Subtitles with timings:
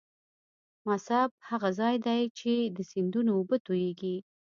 [0.85, 4.15] مصب هغه ځاي دې چې د سیندونو اوبه تویږي.